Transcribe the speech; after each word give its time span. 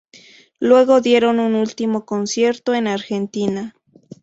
Luego 0.59 0.99
dieron 0.99 1.39
un 1.39 1.53
último 1.53 2.07
concierto 2.07 2.73
en 2.73 2.87
Argentina. 2.87 3.75